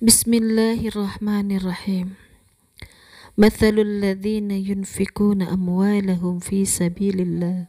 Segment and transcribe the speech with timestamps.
[0.00, 2.16] Bismillahirrahmanirrahim.
[3.36, 7.68] Mathalul ladzina yunfikuna amwalahum fi sabilillah.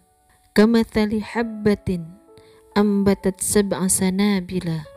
[0.55, 2.07] Kamathali habbatin
[2.71, 4.87] ambatat sab'a sanabila.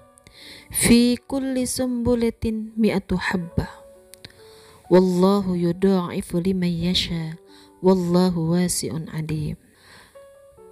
[0.71, 3.82] Fi kulli sumbulatin mi'atu habbah
[4.87, 7.35] wallahu yudha'ifu liman yasha.
[7.82, 9.59] Wallahu wasi'un alim.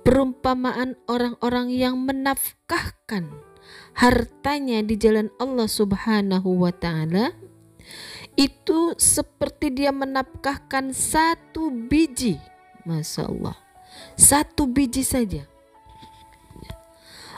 [0.06, 3.50] Perumpamaan orang-orang yang menafkahkan
[3.92, 7.36] hartanya di jalan Allah Subhanahu wa taala
[8.36, 12.40] itu seperti dia menafkahkan satu biji.
[12.88, 13.56] Masya Allah.
[14.16, 15.44] Satu biji saja.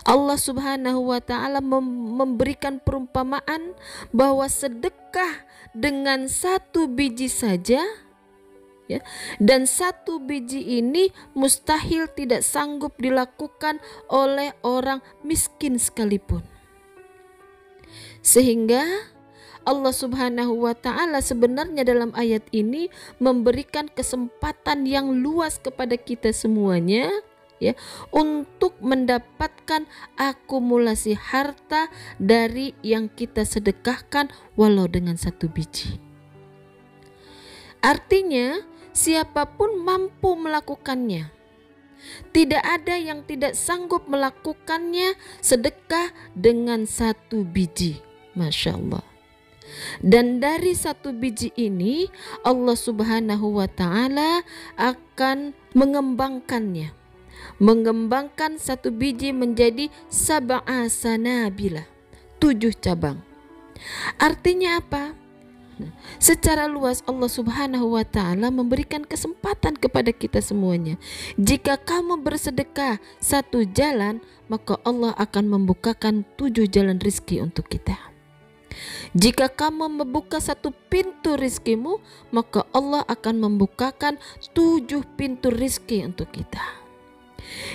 [0.04, 3.72] Allah Subhanahu wa taala memberikan perumpamaan
[4.12, 7.80] bahwa sedekah dengan satu biji saja
[8.84, 9.00] ya
[9.40, 13.80] dan satu biji ini mustahil tidak sanggup dilakukan
[14.12, 16.44] oleh orang miskin sekalipun
[18.20, 18.84] sehingga
[19.64, 27.08] Allah Subhanahu wa taala sebenarnya dalam ayat ini memberikan kesempatan yang luas kepada kita semuanya
[27.56, 27.72] ya
[28.12, 29.88] untuk mendapatkan
[30.20, 31.88] akumulasi harta
[32.20, 35.96] dari yang kita sedekahkan walau dengan satu biji.
[37.80, 38.64] Artinya
[38.94, 41.28] siapa pun mampu melakukannya.
[42.30, 47.98] Tidak ada yang tidak sanggup melakukannya sedekah dengan satu biji.
[48.38, 49.04] Masya Allah.
[50.04, 52.06] Dan dari satu biji ini
[52.44, 54.44] Allah Subhanahu wa taala
[54.76, 56.92] akan mengembangkannya.
[57.58, 61.86] Mengembangkan satu biji menjadi sab'a sanabila.
[62.38, 63.22] Tujuh cabang.
[64.20, 65.23] Artinya apa?
[66.22, 71.00] Secara luas Allah Subhanahu wa taala memberikan kesempatan kepada kita semuanya.
[71.40, 77.96] Jika kamu bersedekah satu jalan, maka Allah akan membukakan tujuh jalan rizki untuk kita.
[79.14, 82.02] Jika kamu membuka satu pintu rizkimu,
[82.34, 84.18] maka Allah akan membukakan
[84.50, 86.83] tujuh pintu rizki untuk kita.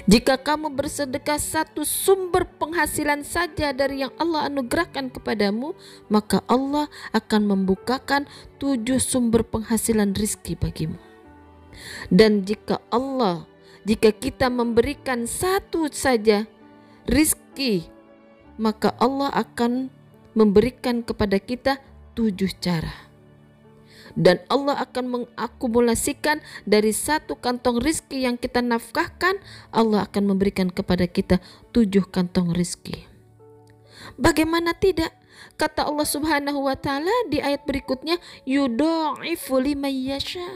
[0.10, 5.78] Jika kamu bersedekah satu sumber penghasilan saja dari yang Allah anugerahkan kepadamu,
[6.08, 8.26] maka Allah akan membukakan
[8.58, 10.98] tujuh sumber penghasilan rizki bagimu.
[12.10, 13.46] Dan jika Allah,
[13.86, 16.50] jika kita memberikan satu saja
[17.08, 17.88] rizki,
[18.60, 19.88] maka Allah akan
[20.36, 21.80] memberikan kepada kita
[22.14, 23.09] tujuh cara.
[24.18, 29.38] Dan Allah akan mengakumulasikan dari satu kantong rizki yang kita nafkahkan,
[29.70, 31.38] Allah akan memberikan kepada kita
[31.76, 33.06] tujuh kantong rizki.
[34.18, 35.14] Bagaimana tidak?
[35.60, 38.18] Kata Allah Subhanahu wa taala di ayat berikutnya,
[38.48, 40.48] yasha.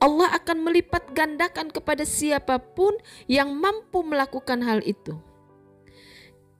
[0.00, 2.96] Allah akan melipat gandakan kepada siapa pun
[3.28, 5.20] yang mampu melakukan hal itu.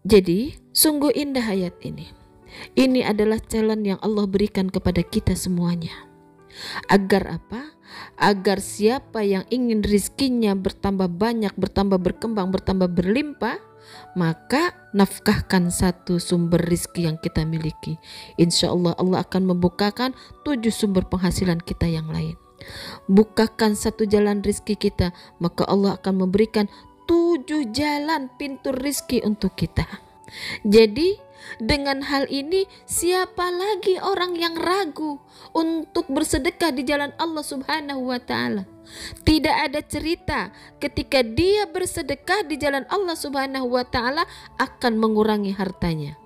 [0.04, 2.19] Jadi, sungguh indah ayat ini.
[2.74, 5.92] Ini adalah challenge yang Allah berikan kepada kita semuanya.
[6.90, 7.74] Agar apa?
[8.18, 13.58] Agar siapa yang ingin rizkinya bertambah banyak, bertambah berkembang, bertambah berlimpah,
[14.14, 17.98] maka nafkahkan satu sumber rizki yang kita miliki.
[18.38, 20.14] Insya Allah Allah akan membukakan
[20.46, 22.34] tujuh sumber penghasilan kita yang lain.
[23.08, 26.68] Bukakan satu jalan rizki kita, maka Allah akan memberikan
[27.08, 29.88] tujuh jalan pintu rizki untuk kita.
[30.62, 31.18] Jadi
[31.58, 35.20] dengan hal ini siapa lagi orang yang ragu
[35.56, 38.64] untuk bersedekah di jalan Allah Subhanahu wa taala?
[39.22, 40.50] Tidak ada cerita
[40.82, 44.26] ketika dia bersedekah di jalan Allah Subhanahu wa taala
[44.58, 46.20] akan mengurangi hartanya.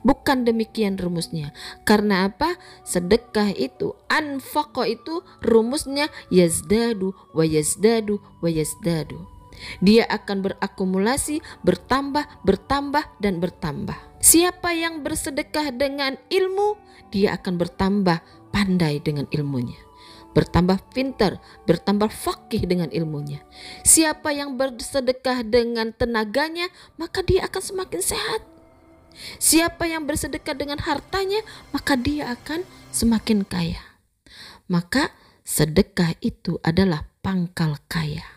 [0.00, 1.52] Bukan demikian rumusnya.
[1.84, 2.56] Karena apa?
[2.80, 9.35] Sedekah itu, anfaqo itu rumusnya yazdadu wa yazdadu wa yazdadu.
[9.80, 13.96] Dia akan berakumulasi, bertambah, bertambah, dan bertambah.
[14.20, 16.74] Siapa yang bersedekah dengan ilmu,
[17.14, 18.18] dia akan bertambah
[18.50, 19.78] pandai dengan ilmunya.
[20.36, 23.40] Bertambah pintar, bertambah fakih dengan ilmunya.
[23.86, 26.68] Siapa yang bersedekah dengan tenaganya,
[27.00, 28.44] maka dia akan semakin sehat.
[29.40, 31.40] Siapa yang bersedekah dengan hartanya,
[31.72, 33.80] maka dia akan semakin kaya.
[34.68, 35.08] Maka
[35.40, 38.35] sedekah itu adalah pangkal kaya.